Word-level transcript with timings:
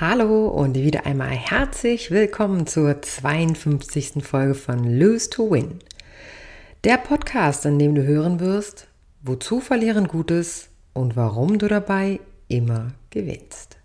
Hallo 0.00 0.48
und 0.48 0.74
wieder 0.74 1.06
einmal 1.06 1.30
herzlich 1.30 2.10
willkommen 2.10 2.66
zur 2.66 3.00
52. 3.00 4.24
Folge 4.24 4.54
von 4.54 4.84
Lose 4.84 5.30
to 5.30 5.50
Win. 5.50 5.78
Der 6.82 6.98
Podcast, 6.98 7.64
in 7.64 7.78
dem 7.78 7.94
du 7.94 8.02
hören 8.02 8.40
wirst, 8.40 8.88
wozu 9.22 9.60
verlieren 9.60 10.08
Gutes 10.08 10.68
und 10.92 11.16
warum 11.16 11.58
du 11.58 11.68
dabei 11.68 12.20
immer 12.48 12.92
gewinnst. 13.10 13.76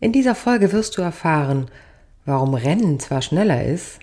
In 0.00 0.12
dieser 0.12 0.34
Folge 0.34 0.72
wirst 0.72 0.96
du 0.96 1.02
erfahren, 1.02 1.66
warum 2.24 2.54
Rennen 2.54 3.00
zwar 3.00 3.22
schneller 3.22 3.64
ist, 3.64 3.98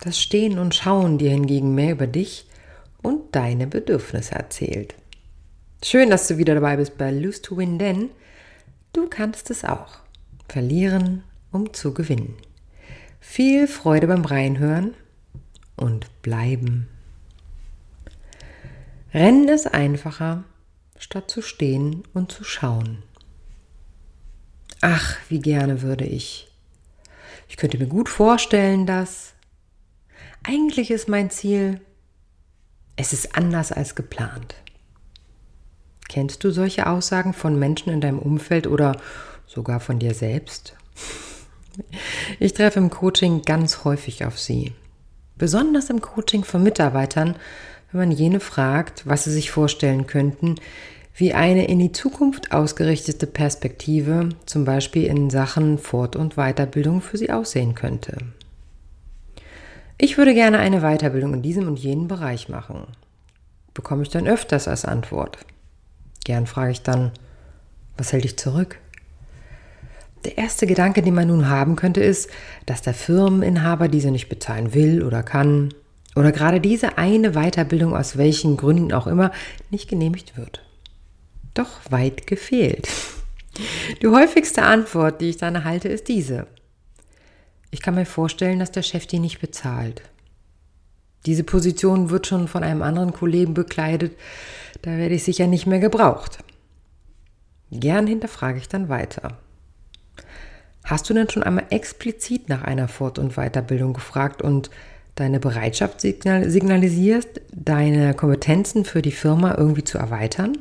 das 0.00 0.20
Stehen 0.20 0.58
und 0.58 0.74
Schauen 0.74 1.18
dir 1.18 1.30
hingegen 1.30 1.74
mehr 1.74 1.92
über 1.92 2.06
dich 2.06 2.46
und 3.02 3.34
deine 3.34 3.66
Bedürfnisse 3.66 4.34
erzählt. 4.34 4.94
Schön, 5.82 6.10
dass 6.10 6.28
du 6.28 6.38
wieder 6.38 6.54
dabei 6.54 6.76
bist 6.76 6.98
bei 6.98 7.10
Lose 7.10 7.42
to 7.42 7.56
Win, 7.56 7.78
denn 7.78 8.10
du 8.92 9.08
kannst 9.08 9.50
es 9.50 9.64
auch. 9.64 9.98
Verlieren, 10.48 11.22
um 11.52 11.72
zu 11.72 11.94
gewinnen. 11.94 12.36
Viel 13.20 13.66
Freude 13.66 14.06
beim 14.06 14.24
Reinhören 14.24 14.94
und 15.76 16.22
bleiben. 16.22 16.88
Rennen 19.12 19.48
ist 19.48 19.72
einfacher, 19.72 20.44
statt 21.00 21.28
zu 21.30 21.42
stehen 21.42 22.04
und 22.14 22.30
zu 22.30 22.44
schauen. 22.44 23.02
Ach, 24.80 25.16
wie 25.28 25.40
gerne 25.40 25.82
würde 25.82 26.04
ich. 26.04 26.48
Ich 27.48 27.56
könnte 27.56 27.78
mir 27.78 27.88
gut 27.88 28.08
vorstellen, 28.08 28.86
dass 28.86 29.34
eigentlich 30.44 30.90
ist 30.90 31.08
mein 31.08 31.30
Ziel, 31.30 31.80
es 32.96 33.12
ist 33.12 33.36
anders 33.36 33.72
als 33.72 33.94
geplant. 33.94 34.54
Kennst 36.08 36.44
du 36.44 36.50
solche 36.50 36.86
Aussagen 36.86 37.32
von 37.32 37.58
Menschen 37.58 37.92
in 37.92 38.00
deinem 38.00 38.18
Umfeld 38.18 38.66
oder 38.66 39.00
sogar 39.46 39.80
von 39.80 39.98
dir 39.98 40.14
selbst? 40.14 40.76
Ich 42.38 42.52
treffe 42.52 42.78
im 42.78 42.90
Coaching 42.90 43.42
ganz 43.42 43.84
häufig 43.84 44.24
auf 44.24 44.38
sie. 44.38 44.74
Besonders 45.36 45.88
im 45.88 46.00
Coaching 46.00 46.44
von 46.44 46.62
Mitarbeitern, 46.62 47.36
wenn 47.92 48.00
man 48.00 48.10
jene 48.10 48.40
fragt, 48.40 49.06
was 49.06 49.24
sie 49.24 49.32
sich 49.32 49.50
vorstellen 49.50 50.06
könnten, 50.06 50.56
wie 51.14 51.34
eine 51.34 51.66
in 51.66 51.78
die 51.78 51.92
Zukunft 51.92 52.52
ausgerichtete 52.52 53.26
Perspektive, 53.26 54.30
zum 54.46 54.64
Beispiel 54.64 55.04
in 55.04 55.28
Sachen 55.28 55.78
Fort- 55.78 56.16
und 56.16 56.36
Weiterbildung, 56.36 57.02
für 57.02 57.18
sie 57.18 57.30
aussehen 57.30 57.74
könnte. 57.74 58.16
Ich 59.98 60.16
würde 60.16 60.32
gerne 60.32 60.58
eine 60.58 60.80
Weiterbildung 60.80 61.34
in 61.34 61.42
diesem 61.42 61.66
und 61.68 61.78
jenem 61.78 62.08
Bereich 62.08 62.48
machen. 62.48 62.86
Bekomme 63.74 64.02
ich 64.02 64.08
dann 64.08 64.26
öfters 64.26 64.66
als 64.66 64.84
Antwort. 64.84 65.38
Gern 66.24 66.46
frage 66.46 66.72
ich 66.72 66.82
dann, 66.82 67.12
was 67.98 68.12
hält 68.12 68.24
dich 68.24 68.38
zurück? 68.38 68.78
Der 70.24 70.38
erste 70.38 70.66
Gedanke, 70.66 71.02
den 71.02 71.14
man 71.14 71.28
nun 71.28 71.48
haben 71.48 71.76
könnte, 71.76 72.00
ist, 72.00 72.30
dass 72.66 72.82
der 72.82 72.94
Firmeninhaber 72.94 73.88
diese 73.88 74.10
nicht 74.10 74.28
bezahlen 74.28 74.74
will 74.74 75.02
oder 75.02 75.22
kann 75.22 75.74
oder 76.16 76.32
gerade 76.32 76.60
diese 76.60 76.98
eine 76.98 77.32
Weiterbildung 77.32 77.94
aus 77.96 78.16
welchen 78.16 78.56
Gründen 78.56 78.92
auch 78.92 79.06
immer 79.06 79.30
nicht 79.70 79.88
genehmigt 79.88 80.36
wird. 80.36 80.62
Doch 81.54 81.78
weit 81.90 82.26
gefehlt. 82.26 82.88
Die 84.02 84.08
häufigste 84.08 84.62
Antwort, 84.62 85.20
die 85.20 85.30
ich 85.30 85.36
dann 85.36 85.54
erhalte, 85.54 85.88
ist 85.88 86.08
diese. 86.08 86.46
Ich 87.70 87.80
kann 87.80 87.94
mir 87.94 88.06
vorstellen, 88.06 88.58
dass 88.58 88.72
der 88.72 88.82
Chef 88.82 89.06
die 89.06 89.18
nicht 89.18 89.40
bezahlt. 89.40 90.02
Diese 91.26 91.44
Position 91.44 92.10
wird 92.10 92.26
schon 92.26 92.48
von 92.48 92.64
einem 92.64 92.82
anderen 92.82 93.12
Kollegen 93.12 93.54
bekleidet, 93.54 94.16
da 94.82 94.96
werde 94.96 95.14
ich 95.14 95.24
sicher 95.24 95.46
nicht 95.46 95.66
mehr 95.66 95.78
gebraucht. 95.78 96.38
Gern 97.70 98.06
hinterfrage 98.06 98.58
ich 98.58 98.68
dann 98.68 98.88
weiter. 98.88 99.38
Hast 100.84 101.08
du 101.08 101.14
denn 101.14 101.28
schon 101.28 101.42
einmal 101.42 101.66
explizit 101.70 102.48
nach 102.48 102.62
einer 102.62 102.88
Fort- 102.88 103.18
und 103.18 103.34
Weiterbildung 103.34 103.92
gefragt 103.92 104.40
und 104.42 104.70
deine 105.14 105.40
Bereitschaft 105.40 106.00
signalisierst, 106.00 107.40
deine 107.52 108.14
Kompetenzen 108.14 108.84
für 108.84 109.02
die 109.02 109.12
Firma 109.12 109.54
irgendwie 109.56 109.84
zu 109.84 109.98
erweitern? 109.98 110.58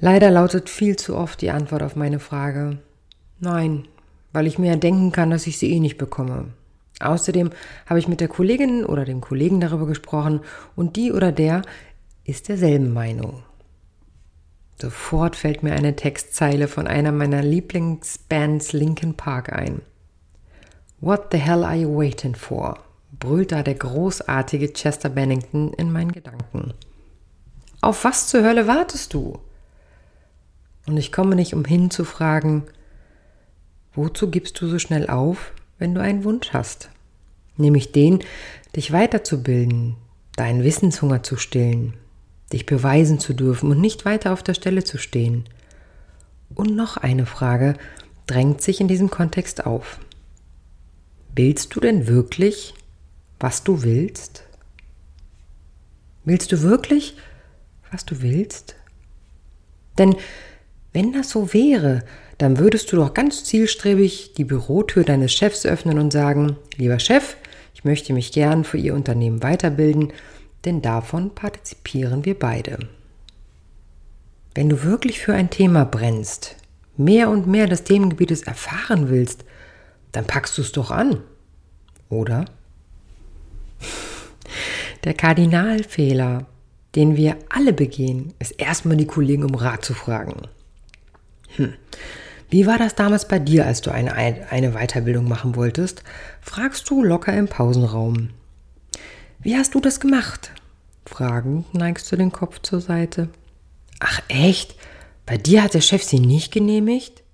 Leider 0.00 0.30
lautet 0.30 0.68
viel 0.68 0.96
zu 0.96 1.16
oft 1.16 1.40
die 1.40 1.50
Antwort 1.50 1.82
auf 1.82 1.96
meine 1.96 2.18
Frage 2.18 2.78
Nein, 3.40 3.88
weil 4.32 4.46
ich 4.46 4.58
mir 4.58 4.76
denken 4.76 5.12
kann, 5.12 5.30
dass 5.30 5.46
ich 5.46 5.58
sie 5.58 5.72
eh 5.72 5.80
nicht 5.80 5.98
bekomme. 5.98 6.46
Außerdem 7.00 7.50
habe 7.86 7.98
ich 7.98 8.08
mit 8.08 8.20
der 8.20 8.28
Kollegin 8.28 8.84
oder 8.84 9.04
dem 9.04 9.20
Kollegen 9.20 9.60
darüber 9.60 9.86
gesprochen 9.86 10.40
und 10.76 10.96
die 10.96 11.12
oder 11.12 11.32
der 11.32 11.62
ist 12.24 12.48
derselben 12.48 12.92
Meinung. 12.92 13.42
Sofort 14.80 15.36
fällt 15.36 15.62
mir 15.62 15.72
eine 15.72 15.96
Textzeile 15.96 16.68
von 16.68 16.86
einer 16.86 17.12
meiner 17.12 17.42
Lieblingsbands 17.42 18.72
Linkin 18.72 19.14
Park 19.14 19.52
ein. 19.52 19.82
What 21.04 21.32
the 21.32 21.38
hell 21.38 21.64
are 21.64 21.76
you 21.76 21.94
waiting 21.94 22.34
for? 22.34 22.78
brüllt 23.20 23.52
da 23.52 23.62
der 23.62 23.74
großartige 23.74 24.72
Chester 24.72 25.10
Bennington 25.10 25.74
in 25.74 25.92
meinen 25.92 26.12
Gedanken. 26.12 26.72
Auf 27.82 28.04
was 28.04 28.28
zur 28.28 28.42
Hölle 28.42 28.66
wartest 28.66 29.12
du? 29.12 29.38
Und 30.86 30.96
ich 30.96 31.12
komme 31.12 31.36
nicht 31.36 31.52
umhin 31.52 31.90
zu 31.90 32.06
fragen, 32.06 32.64
wozu 33.92 34.30
gibst 34.30 34.58
du 34.62 34.66
so 34.66 34.78
schnell 34.78 35.10
auf, 35.10 35.52
wenn 35.78 35.94
du 35.94 36.00
einen 36.00 36.24
Wunsch 36.24 36.54
hast? 36.54 36.88
Nämlich 37.58 37.92
den, 37.92 38.20
dich 38.74 38.90
weiterzubilden, 38.90 39.96
deinen 40.36 40.64
Wissenshunger 40.64 41.22
zu 41.22 41.36
stillen, 41.36 41.92
dich 42.50 42.64
beweisen 42.64 43.20
zu 43.20 43.34
dürfen 43.34 43.70
und 43.70 43.78
nicht 43.78 44.06
weiter 44.06 44.32
auf 44.32 44.42
der 44.42 44.54
Stelle 44.54 44.84
zu 44.84 44.96
stehen. 44.96 45.44
Und 46.54 46.74
noch 46.74 46.96
eine 46.96 47.26
Frage 47.26 47.74
drängt 48.26 48.62
sich 48.62 48.80
in 48.80 48.88
diesem 48.88 49.10
Kontext 49.10 49.66
auf. 49.66 49.98
Willst 51.34 51.74
du 51.74 51.80
denn 51.80 52.06
wirklich, 52.06 52.74
was 53.40 53.64
du 53.64 53.82
willst? 53.82 54.44
Willst 56.24 56.52
du 56.52 56.62
wirklich, 56.62 57.16
was 57.90 58.04
du 58.04 58.22
willst? 58.22 58.76
Denn 59.98 60.16
wenn 60.92 61.12
das 61.12 61.30
so 61.30 61.52
wäre, 61.52 62.04
dann 62.38 62.58
würdest 62.58 62.90
du 62.92 62.96
doch 62.96 63.14
ganz 63.14 63.44
zielstrebig 63.44 64.34
die 64.36 64.44
Bürotür 64.44 65.04
deines 65.04 65.32
Chefs 65.32 65.66
öffnen 65.66 65.98
und 65.98 66.12
sagen, 66.12 66.56
lieber 66.76 66.98
Chef, 66.98 67.36
ich 67.74 67.84
möchte 67.84 68.12
mich 68.12 68.32
gern 68.32 68.64
für 68.64 68.78
Ihr 68.78 68.94
Unternehmen 68.94 69.42
weiterbilden 69.42 70.12
denn 70.64 70.82
davon 70.82 71.34
partizipieren 71.34 72.24
wir 72.24 72.38
beide. 72.38 72.78
Wenn 74.54 74.68
du 74.68 74.82
wirklich 74.82 75.20
für 75.20 75.34
ein 75.34 75.50
Thema 75.50 75.84
brennst, 75.84 76.56
mehr 76.96 77.28
und 77.28 77.46
mehr 77.46 77.66
des 77.66 77.84
Themengebietes 77.84 78.42
erfahren 78.42 79.08
willst, 79.08 79.44
dann 80.14 80.26
packst 80.26 80.56
du 80.56 80.62
es 80.62 80.72
doch 80.72 80.90
an, 80.90 81.20
oder? 82.08 82.44
Der 85.02 85.14
Kardinalfehler, 85.14 86.46
den 86.94 87.16
wir 87.16 87.36
alle 87.48 87.72
begehen, 87.72 88.32
ist 88.38 88.52
erstmal 88.52 88.96
die 88.96 89.06
Kollegen 89.06 89.44
um 89.44 89.54
Rat 89.54 89.84
zu 89.84 89.92
fragen. 89.92 90.48
Hm. 91.56 91.74
Wie 92.48 92.66
war 92.66 92.78
das 92.78 92.94
damals 92.94 93.26
bei 93.26 93.40
dir, 93.40 93.66
als 93.66 93.80
du 93.80 93.90
eine, 93.90 94.14
eine 94.14 94.72
Weiterbildung 94.72 95.28
machen 95.28 95.56
wolltest? 95.56 96.04
Fragst 96.40 96.88
du 96.88 97.02
locker 97.02 97.36
im 97.36 97.48
Pausenraum. 97.48 98.30
Wie 99.40 99.56
hast 99.56 99.74
du 99.74 99.80
das 99.80 99.98
gemacht? 99.98 100.52
Fragend 101.06 101.74
neigst 101.74 102.10
du 102.12 102.16
den 102.16 102.30
Kopf 102.30 102.60
zur 102.60 102.80
Seite. 102.80 103.28
Ach 103.98 104.22
echt? 104.28 104.76
Bei 105.26 105.36
dir 105.36 105.64
hat 105.64 105.74
der 105.74 105.80
Chef 105.80 106.04
sie 106.04 106.20
nicht 106.20 106.52
genehmigt? 106.52 107.24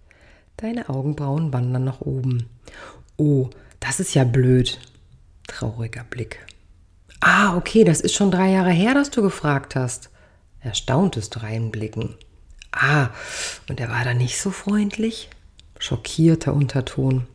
Deine 0.56 0.88
Augenbrauen 0.88 1.52
wandern 1.52 1.84
nach 1.84 2.00
oben. 2.00 2.48
Oh, 3.20 3.50
das 3.80 4.00
ist 4.00 4.14
ja 4.14 4.24
blöd. 4.24 4.80
Trauriger 5.46 6.04
Blick. 6.04 6.38
Ah, 7.20 7.54
okay, 7.54 7.84
das 7.84 8.00
ist 8.00 8.14
schon 8.14 8.30
drei 8.30 8.48
Jahre 8.50 8.70
her, 8.70 8.94
dass 8.94 9.10
du 9.10 9.20
gefragt 9.20 9.76
hast. 9.76 10.08
Erstauntes 10.60 11.28
Dreinblicken. 11.28 12.14
Ah, 12.72 13.10
und 13.68 13.78
er 13.78 13.90
war 13.90 14.04
da 14.04 14.14
nicht 14.14 14.40
so 14.40 14.50
freundlich? 14.50 15.28
Schockierter 15.78 16.54
Unterton. 16.54 17.26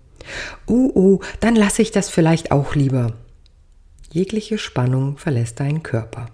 Oh, 0.66 0.90
oh, 0.96 1.20
dann 1.40 1.56
lasse 1.56 1.84
ich 1.84 1.92
das 1.92 2.10
vielleicht 2.10 2.50
auch 2.50 2.74
lieber. 2.74 3.14
Jegliche 4.10 4.58
Spannung 4.58 5.20
verlässt 5.20 5.60
deinen 5.60 5.84
Körper. 5.84 6.32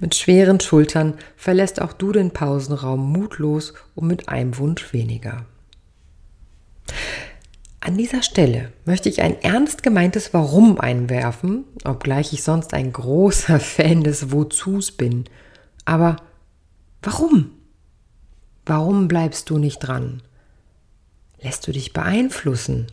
Mit 0.00 0.16
schweren 0.16 0.58
Schultern 0.58 1.14
verlässt 1.36 1.80
auch 1.80 1.92
du 1.92 2.10
den 2.10 2.32
Pausenraum 2.32 3.12
mutlos 3.12 3.72
und 3.94 4.08
mit 4.08 4.28
einem 4.28 4.58
Wunsch 4.58 4.92
weniger. 4.92 5.46
An 7.84 7.96
dieser 7.96 8.22
Stelle 8.22 8.72
möchte 8.84 9.08
ich 9.08 9.22
ein 9.22 9.42
ernst 9.42 9.82
gemeintes 9.82 10.32
Warum 10.32 10.78
einwerfen, 10.78 11.64
obgleich 11.82 12.32
ich 12.32 12.44
sonst 12.44 12.74
ein 12.74 12.92
großer 12.92 13.58
Fan 13.60 14.04
des 14.04 14.30
Wozus 14.30 14.92
bin. 14.92 15.24
Aber 15.84 16.14
warum? 17.02 17.50
Warum 18.64 19.08
bleibst 19.08 19.50
du 19.50 19.58
nicht 19.58 19.80
dran? 19.80 20.22
Lässt 21.40 21.66
du 21.66 21.72
dich 21.72 21.92
beeinflussen? 21.92 22.86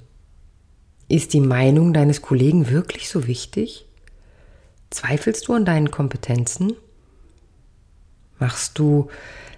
Ist 1.07 1.33
die 1.33 1.42
Meinung 1.42 1.94
deines 1.94 2.24
Kollegen 2.24 2.69
wirklich 2.69 3.09
so 3.09 3.27
wichtig? 3.27 3.85
Zweifelst 4.89 5.47
du 5.47 5.53
an 5.53 5.65
deinen 5.65 5.92
Kompetenzen? 5.92 6.74
Machst 8.39 8.80
du 8.80 9.09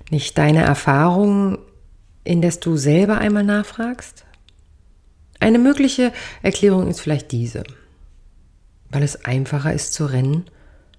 nicht 0.09 0.37
deine 0.37 0.63
Erfahrungen, 0.63 1.57
indes 2.25 2.59
du 2.59 2.75
selber 2.75 3.19
einmal 3.19 3.45
nachfragst? 3.45 4.25
Eine 5.41 5.57
mögliche 5.57 6.13
Erklärung 6.43 6.87
ist 6.87 7.01
vielleicht 7.01 7.31
diese, 7.31 7.63
weil 8.91 9.01
es 9.01 9.25
einfacher 9.25 9.73
ist 9.73 9.91
zu 9.91 10.05
rennen, 10.05 10.45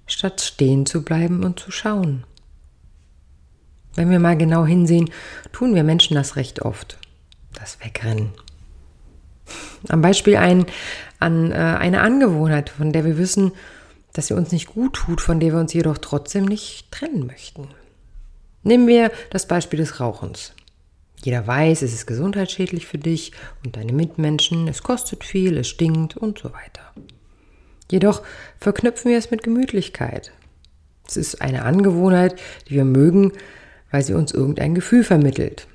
statt 0.08 0.40
stehen 0.40 0.84
zu 0.84 1.04
bleiben 1.04 1.44
und 1.44 1.60
zu 1.60 1.70
schauen. 1.70 2.24
Wenn 3.94 4.10
wir 4.10 4.18
mal 4.18 4.36
genau 4.36 4.66
hinsehen, 4.66 5.10
tun 5.52 5.76
wir 5.76 5.84
Menschen 5.84 6.16
das 6.16 6.34
recht 6.34 6.62
oft, 6.62 6.98
das 7.54 7.78
Wegrennen. 7.84 8.30
Am 9.88 10.02
Beispiel 10.02 10.36
ein, 10.36 10.66
an 11.20 11.52
äh, 11.52 11.54
eine 11.54 12.00
Angewohnheit, 12.00 12.70
von 12.70 12.92
der 12.92 13.04
wir 13.04 13.18
wissen, 13.18 13.52
dass 14.12 14.26
sie 14.26 14.34
uns 14.34 14.50
nicht 14.50 14.66
gut 14.66 14.94
tut, 14.94 15.20
von 15.20 15.38
der 15.38 15.52
wir 15.52 15.60
uns 15.60 15.72
jedoch 15.72 15.98
trotzdem 15.98 16.46
nicht 16.46 16.90
trennen 16.90 17.26
möchten. 17.28 17.68
Nehmen 18.64 18.88
wir 18.88 19.12
das 19.30 19.46
Beispiel 19.46 19.78
des 19.78 20.00
Rauchens. 20.00 20.52
Jeder 21.24 21.46
weiß, 21.46 21.82
es 21.82 21.92
ist 21.92 22.06
gesundheitsschädlich 22.06 22.86
für 22.86 22.98
dich 22.98 23.32
und 23.64 23.76
deine 23.76 23.92
Mitmenschen, 23.92 24.66
es 24.66 24.82
kostet 24.82 25.24
viel, 25.24 25.56
es 25.56 25.69
stinkt 25.69 26.16
und 26.16 26.38
so 26.38 26.52
weiter. 26.52 26.92
Jedoch 27.90 28.22
verknüpfen 28.58 29.10
wir 29.10 29.19
es 29.19 29.30
mit 29.30 29.42
Gemütlichkeit. 29.42 30.32
Es 31.06 31.16
ist 31.16 31.42
eine 31.42 31.62
Angewohnheit, 31.62 32.40
die 32.69 32.74
wir 32.74 32.84
mögen, 32.84 33.32
weil 33.90 34.02
sie 34.02 34.14
uns 34.14 34.32
irgendein 34.32 34.74
Gefühl 34.74 35.04
vermittelt. 35.04 35.69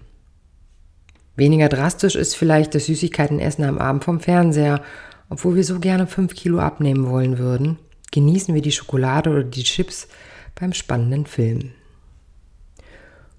Weniger 1.36 1.70
drastisch 1.70 2.16
ist 2.16 2.36
vielleicht 2.36 2.74
das 2.74 2.88
Süßigkeitenessen 2.88 3.64
am 3.64 3.78
Abend 3.78 4.04
vom 4.04 4.20
Fernseher. 4.20 4.82
Obwohl 5.30 5.56
wir 5.56 5.64
so 5.64 5.80
gerne 5.80 6.08
fünf 6.08 6.34
Kilo 6.34 6.60
abnehmen 6.60 7.08
wollen 7.10 7.38
würden, 7.38 7.78
genießen 8.12 8.56
wir 8.56 8.62
die 8.62 8.72
Schokolade 8.72 9.30
oder 9.30 9.44
die 9.44 9.64
Chips 9.64 10.08
beim 10.56 10.74
spannenden 10.74 11.26
Film. 11.26 11.74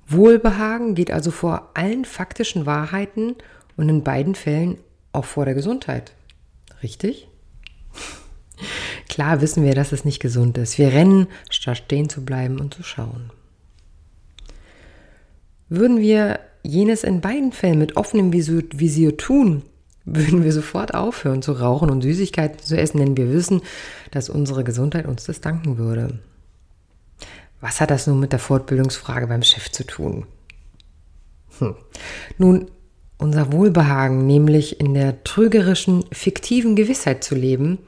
Wohlbehagen 0.08 0.94
geht 0.94 1.10
also 1.10 1.30
vor 1.30 1.70
allen 1.74 2.04
faktischen 2.04 2.66
Wahrheiten 2.66 3.36
und 3.76 3.88
in 3.88 4.02
beiden 4.02 4.34
Fällen 4.34 4.78
auch 5.12 5.24
vor 5.24 5.44
der 5.44 5.54
Gesundheit. 5.54 6.12
Richtig? 6.82 7.28
Klar 9.08 9.40
wissen 9.40 9.64
wir, 9.64 9.74
dass 9.74 9.92
es 9.92 10.04
nicht 10.04 10.20
gesund 10.20 10.58
ist. 10.58 10.78
Wir 10.78 10.92
rennen, 10.92 11.26
statt 11.50 11.78
stehen 11.78 12.08
zu 12.08 12.24
bleiben 12.24 12.60
und 12.60 12.74
zu 12.74 12.82
schauen. 12.82 13.30
Würden 15.68 15.98
wir 15.98 16.40
jenes 16.62 17.04
in 17.04 17.20
beiden 17.20 17.52
Fällen 17.52 17.78
mit 17.78 17.96
offenem 17.96 18.32
Visier 18.32 19.16
tun, 19.16 19.62
würden 20.04 20.42
wir 20.42 20.52
sofort 20.52 20.94
aufhören 20.94 21.42
zu 21.42 21.52
rauchen 21.52 21.90
und 21.90 22.02
Süßigkeiten 22.02 22.60
zu 22.60 22.78
essen, 22.78 22.98
denn 22.98 23.16
wir 23.16 23.30
wissen, 23.30 23.62
dass 24.10 24.30
unsere 24.30 24.64
Gesundheit 24.64 25.06
uns 25.06 25.24
das 25.24 25.40
danken 25.40 25.76
würde. 25.76 26.18
Was 27.60 27.80
hat 27.80 27.90
das 27.90 28.06
nun 28.06 28.20
mit 28.20 28.32
der 28.32 28.38
Fortbildungsfrage 28.38 29.26
beim 29.26 29.42
Chef 29.42 29.70
zu 29.70 29.84
tun? 29.84 30.26
Hm. 31.58 31.74
Nun, 32.38 32.70
unser 33.18 33.52
Wohlbehagen, 33.52 34.26
nämlich 34.26 34.80
in 34.80 34.94
der 34.94 35.24
trügerischen, 35.24 36.04
fiktiven 36.12 36.76
Gewissheit 36.76 37.24
zu 37.24 37.34
leben, 37.34 37.78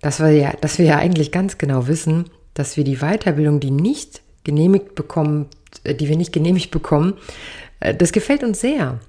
dass 0.00 0.20
wir 0.20 0.30
ja, 0.30 0.52
dass 0.60 0.78
wir 0.78 0.84
ja 0.84 0.98
eigentlich 0.98 1.32
ganz 1.32 1.56
genau 1.56 1.88
wissen, 1.88 2.26
dass 2.52 2.76
wir 2.76 2.84
die 2.84 2.98
Weiterbildung, 2.98 3.60
die 3.60 3.70
nicht 3.70 4.20
genehmigt 4.44 4.94
bekommen, 4.94 5.46
äh, 5.84 5.94
die 5.94 6.08
wir 6.08 6.16
nicht 6.16 6.32
genehmigt 6.32 6.70
bekommen, 6.70 7.14
äh, 7.80 7.94
das 7.94 8.12
gefällt 8.12 8.44
uns 8.44 8.60
sehr. 8.60 9.00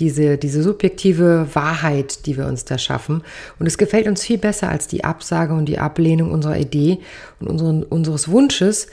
Diese, 0.00 0.38
diese 0.38 0.62
subjektive 0.62 1.46
Wahrheit, 1.52 2.24
die 2.26 2.36
wir 2.36 2.46
uns 2.46 2.64
da 2.64 2.78
schaffen. 2.78 3.22
Und 3.58 3.66
es 3.66 3.76
gefällt 3.76 4.08
uns 4.08 4.24
viel 4.24 4.38
besser 4.38 4.70
als 4.70 4.88
die 4.88 5.04
Absage 5.04 5.52
und 5.52 5.66
die 5.66 5.78
Ablehnung 5.78 6.32
unserer 6.32 6.56
Idee 6.56 7.00
und 7.38 7.48
unseren, 7.48 7.82
unseres 7.82 8.28
Wunsches, 8.28 8.86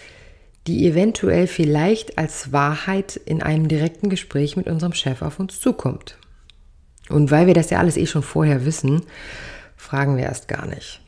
die 0.68 0.86
eventuell 0.86 1.48
vielleicht 1.48 2.18
als 2.18 2.52
Wahrheit 2.52 3.16
in 3.16 3.42
einem 3.42 3.68
direkten 3.68 4.10
Gespräch 4.10 4.58
mit 4.58 4.68
unserem 4.68 4.94
Chef 4.94 5.22
auf 5.22 5.40
uns 5.40 5.60
zukommt. 5.60 6.18
Und 7.10 7.32
weil 7.32 7.48
wir 7.48 7.54
das 7.54 7.70
ja 7.70 7.80
alles 7.80 7.98
eh 7.98 8.06
schon 8.06 8.24
vorher 8.24 8.66
wissen, 8.66 9.04
fragen 9.78 10.18
wir 10.18 10.26
erst 10.26 10.48
gar 10.48 10.68
nicht. 10.68 11.02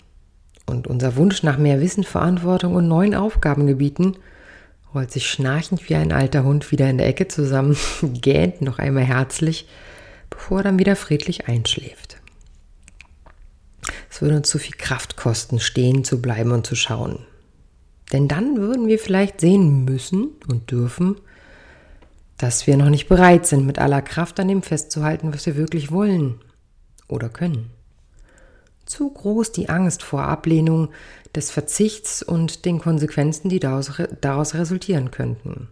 Und 0.66 0.88
unser 0.88 1.16
Wunsch 1.16 1.44
nach 1.44 1.58
mehr 1.58 1.82
Wissen, 1.82 2.04
Verantwortung 2.04 2.76
und 2.76 2.88
neuen 2.88 3.16
Aufgabengebieten 3.16 4.18
rollt 4.94 5.12
sich 5.12 5.30
schnarchend 5.30 5.90
wie 5.90 5.96
ein 5.96 6.12
alter 6.12 6.44
Hund 6.44 6.72
wieder 6.72 6.90
in 6.90 6.98
der 6.98 7.08
Ecke 7.08 7.28
zusammen, 7.28 7.78
gähnt 8.14 8.62
noch 8.62 8.80
einmal 8.80 9.04
herzlich, 9.04 9.68
bevor 10.30 10.60
er 10.60 10.64
dann 10.64 10.80
wieder 10.80 10.96
friedlich 10.96 11.48
einschläft. 11.48 12.18
Es 14.10 14.22
würde 14.22 14.38
uns 14.38 14.50
zu 14.50 14.58
viel 14.58 14.76
Kraft 14.76 15.18
kosten, 15.18 15.60
stehen 15.60 16.04
zu 16.04 16.22
bleiben 16.22 16.52
und 16.52 16.66
zu 16.66 16.76
schauen. 16.76 17.20
Denn 18.12 18.28
dann 18.28 18.58
würden 18.58 18.88
wir 18.88 19.00
vielleicht 19.00 19.42
sehen 19.42 19.86
müssen 19.86 20.30
und 20.48 20.72
dürfen, 20.72 21.16
dass 22.38 22.68
wir 22.68 22.78
noch 22.78 22.90
nicht 22.90 23.08
bereit 23.08 23.46
sind, 23.46 23.66
mit 23.66 23.80
aller 23.80 24.02
Kraft 24.02 24.40
an 24.40 24.48
dem 24.48 24.64
festzuhalten, 24.64 25.34
was 25.34 25.46
wir 25.46 25.58
wirklich 25.58 25.92
wollen 25.92 26.40
oder 27.08 27.30
können. 27.30 27.70
Zu 28.86 29.10
groß 29.12 29.52
die 29.52 29.70
Angst 29.70 30.02
vor 30.02 30.24
Ablehnung, 30.24 30.90
des 31.36 31.52
Verzichts 31.52 32.24
und 32.24 32.66
den 32.66 32.80
Konsequenzen, 32.80 33.50
die 33.50 33.60
daraus, 33.60 33.92
daraus 34.22 34.56
resultieren 34.56 35.12
könnten. 35.12 35.68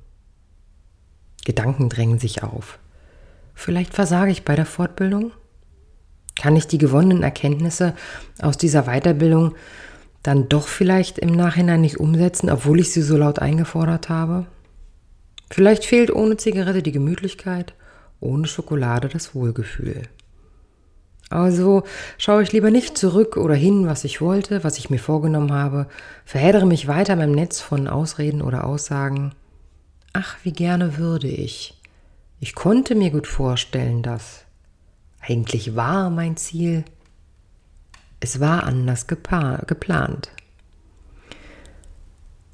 Gedanken 1.45 1.89
drängen 1.89 2.19
sich 2.19 2.44
auf. 2.44 2.78
Vielleicht 3.56 3.94
versage 3.94 4.31
ich 4.31 4.45
bei 4.45 4.56
der 4.56 4.66
Fortbildung? 4.66 5.31
Kann 6.36 6.56
ich 6.56 6.68
die 6.68 6.78
gewonnenen 6.78 7.24
Erkenntnisse 7.24 7.95
aus 8.39 8.57
dieser 8.57 8.84
Weiterbildung 8.84 9.56
dann 10.27 10.50
doch 10.50 10.68
vielleicht 10.68 11.18
im 11.18 11.31
Nachhinein 11.31 11.81
nicht 11.81 12.00
umsetzen, 12.00 12.50
obwohl 12.50 12.79
ich 12.79 12.91
sie 12.91 13.01
so 13.01 13.18
laut 13.18 13.39
eingefordert 13.39 14.09
habe? 14.09 14.45
Vielleicht 15.50 15.85
fehlt 15.85 16.13
ohne 16.13 16.38
Zigarette 16.38 16.83
die 16.83 16.91
Gemütlichkeit, 16.91 17.74
ohne 18.19 18.47
Schokolade 18.47 19.07
das 19.07 19.33
Wohlgefühl. 19.33 20.03
Also 21.29 21.83
schaue 22.18 22.44
ich 22.44 22.51
lieber 22.51 22.71
nicht 22.71 22.97
zurück 22.97 23.38
oder 23.38 23.56
hin, 23.56 23.88
was 23.88 24.03
ich 24.03 24.21
wollte, 24.21 24.63
was 24.63 24.77
ich 24.77 24.89
mir 24.89 25.00
vorgenommen 25.00 25.51
habe, 25.51 25.88
verheddere 26.25 26.65
mich 26.65 26.88
weiter 26.88 27.13
in 27.13 27.19
meinem 27.19 27.35
Netz 27.35 27.59
von 27.59 27.88
Ausreden 27.88 28.41
oder 28.41 28.65
Aussagen. 28.65 29.33
Ach, 30.13 30.35
wie 30.44 30.53
gerne 30.53 30.97
würde 30.97 31.27
ich. 31.27 31.81
Ich 32.39 32.56
konnte 32.56 32.95
mir 32.95 33.12
gut 33.12 33.27
vorstellen, 33.27 34.03
dass. 34.03 34.43
Eigentlich 35.19 35.75
war 35.75 36.10
mein 36.10 36.38
Ziel. 36.38 36.86
Es 38.19 38.39
war 38.39 38.63
anders 38.63 39.07
geplant. 39.07 40.31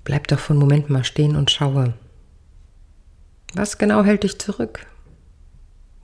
Bleib 0.04 0.28
doch 0.28 0.40
für 0.40 0.52
einen 0.52 0.60
Moment 0.60 0.90
mal 0.90 1.04
stehen 1.04 1.36
und 1.36 1.52
schaue. 1.52 1.94
Was 3.54 3.78
genau 3.78 4.04
hält 4.04 4.24
dich 4.24 4.40
zurück? 4.40 4.86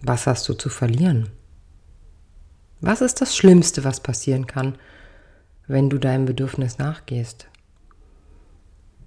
Was 0.02 0.28
hast 0.28 0.48
du 0.48 0.54
zu 0.54 0.70
verlieren? 0.70 1.30
Was 2.80 3.02
ist 3.02 3.20
das 3.20 3.36
Schlimmste, 3.36 3.84
was 3.84 4.00
passieren 4.00 4.48
kann, 4.48 4.78
wenn 5.68 5.90
du 5.90 5.98
deinem 5.98 6.26
Bedürfnis 6.26 6.78
nachgehst? 6.78 7.48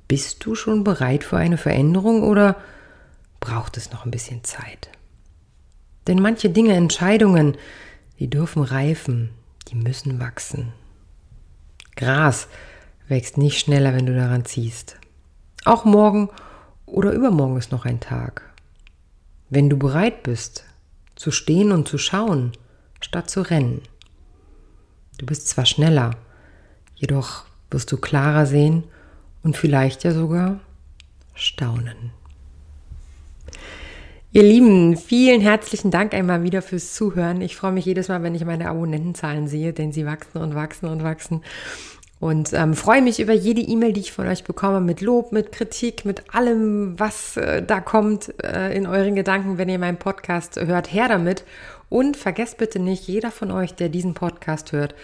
Bist 0.08 0.44
du 0.44 0.54
schon 0.54 0.84
bereit 0.84 1.24
für 1.24 1.38
eine 1.38 1.56
Veränderung 1.56 2.22
oder 2.22 2.56
braucht 3.40 3.78
es 3.78 3.90
noch 3.92 4.04
ein 4.04 4.10
bisschen 4.10 4.44
Zeit? 4.44 4.90
Denn 6.06 6.20
manche 6.20 6.50
Dinge, 6.50 6.74
Entscheidungen, 6.74 7.56
die 8.18 8.28
dürfen 8.28 8.62
reifen, 8.62 9.30
die 9.68 9.76
müssen 9.76 10.20
wachsen. 10.20 10.72
Gras 11.96 12.48
wächst 13.08 13.36
nicht 13.36 13.58
schneller, 13.58 13.94
wenn 13.94 14.06
du 14.06 14.14
daran 14.14 14.44
ziehst. 14.44 14.96
Auch 15.64 15.84
morgen 15.84 16.30
oder 16.86 17.12
übermorgen 17.12 17.56
ist 17.56 17.72
noch 17.72 17.84
ein 17.84 18.00
Tag. 18.00 18.50
Wenn 19.50 19.68
du 19.68 19.76
bereit 19.76 20.22
bist, 20.22 20.64
zu 21.14 21.30
stehen 21.30 21.72
und 21.72 21.86
zu 21.86 21.98
schauen, 21.98 22.52
statt 23.00 23.30
zu 23.30 23.42
rennen. 23.42 23.82
Du 25.18 25.26
bist 25.26 25.48
zwar 25.48 25.66
schneller, 25.66 26.16
jedoch 26.94 27.44
wirst 27.70 27.92
du 27.92 27.96
klarer 27.96 28.46
sehen 28.46 28.84
und 29.42 29.56
vielleicht 29.56 30.04
ja 30.04 30.12
sogar 30.12 30.60
staunen. 31.34 32.12
Ihr 34.34 34.44
Lieben, 34.44 34.96
vielen 34.96 35.42
herzlichen 35.42 35.90
Dank 35.90 36.14
einmal 36.14 36.42
wieder 36.42 36.62
fürs 36.62 36.94
Zuhören. 36.94 37.42
Ich 37.42 37.54
freue 37.54 37.72
mich 37.72 37.84
jedes 37.84 38.08
Mal, 38.08 38.22
wenn 38.22 38.34
ich 38.34 38.46
meine 38.46 38.70
Abonnentenzahlen 38.70 39.46
sehe, 39.46 39.74
denn 39.74 39.92
sie 39.92 40.06
wachsen 40.06 40.38
und 40.38 40.54
wachsen 40.54 40.88
und 40.88 41.02
wachsen. 41.02 41.42
Und 42.18 42.54
ähm, 42.54 42.72
freue 42.72 43.02
mich 43.02 43.20
über 43.20 43.34
jede 43.34 43.60
E-Mail, 43.60 43.92
die 43.92 44.00
ich 44.00 44.12
von 44.12 44.26
euch 44.26 44.42
bekomme, 44.42 44.80
mit 44.80 45.02
Lob, 45.02 45.32
mit 45.32 45.52
Kritik, 45.52 46.06
mit 46.06 46.34
allem, 46.34 46.98
was 46.98 47.36
äh, 47.36 47.62
da 47.62 47.82
kommt 47.82 48.32
äh, 48.42 48.74
in 48.74 48.86
euren 48.86 49.16
Gedanken, 49.16 49.58
wenn 49.58 49.68
ihr 49.68 49.78
meinen 49.78 49.98
Podcast 49.98 50.58
hört. 50.58 50.90
Her 50.90 51.08
damit. 51.08 51.44
Und 51.90 52.16
vergesst 52.16 52.56
bitte 52.56 52.78
nicht, 52.78 53.06
jeder 53.06 53.32
von 53.32 53.50
euch, 53.50 53.74
der 53.74 53.90
diesen 53.90 54.14
Podcast 54.14 54.72
hört, 54.72 54.94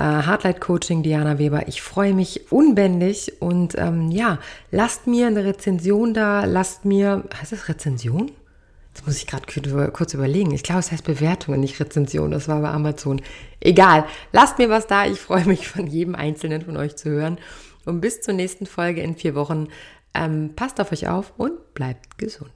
Hardlight 0.00 0.60
Coaching 0.60 1.02
Diana 1.02 1.38
Weber. 1.38 1.68
Ich 1.68 1.82
freue 1.82 2.14
mich 2.14 2.50
unbändig 2.50 3.40
und 3.40 3.74
ähm, 3.78 4.10
ja, 4.10 4.38
lasst 4.70 5.06
mir 5.06 5.26
eine 5.26 5.44
Rezension 5.44 6.14
da, 6.14 6.44
lasst 6.44 6.84
mir, 6.84 7.24
heißt 7.38 7.52
das 7.52 7.68
Rezension? 7.68 8.30
Jetzt 8.94 9.06
muss 9.06 9.16
ich 9.16 9.26
gerade 9.26 9.90
kurz 9.90 10.14
überlegen. 10.14 10.52
Ich 10.52 10.62
glaube, 10.62 10.80
es 10.80 10.92
heißt 10.92 11.04
Bewertungen, 11.04 11.60
nicht 11.60 11.80
Rezension. 11.80 12.30
Das 12.30 12.46
war 12.46 12.60
bei 12.60 12.68
Amazon. 12.68 13.22
Egal. 13.60 14.04
Lasst 14.32 14.58
mir 14.58 14.68
was 14.68 14.86
da. 14.86 15.06
Ich 15.06 15.18
freue 15.18 15.46
mich 15.46 15.66
von 15.66 15.86
jedem 15.86 16.14
Einzelnen 16.14 16.62
von 16.62 16.76
euch 16.76 16.96
zu 16.96 17.08
hören. 17.08 17.38
Und 17.86 18.02
bis 18.02 18.20
zur 18.20 18.34
nächsten 18.34 18.66
Folge 18.66 19.00
in 19.00 19.16
vier 19.16 19.34
Wochen. 19.34 19.68
Ähm, 20.14 20.50
passt 20.54 20.78
auf 20.78 20.92
euch 20.92 21.08
auf 21.08 21.32
und 21.38 21.72
bleibt 21.72 22.18
gesund. 22.18 22.50